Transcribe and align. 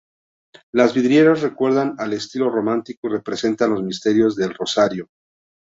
Las 0.73 0.95
vidrieras 0.95 1.43
recuerdan 1.43 1.93
al 1.99 2.13
estilo 2.13 2.49
románico 2.49 3.01
y 3.03 3.09
representan 3.11 3.69
los 3.69 3.83
misterios 3.83 4.35
del 4.35 4.51
Rosario. 4.51 5.09